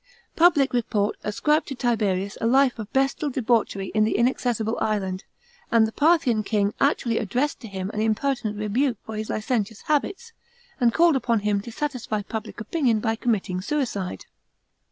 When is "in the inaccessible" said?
3.93-4.75